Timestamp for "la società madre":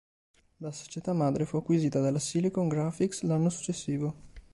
0.57-1.45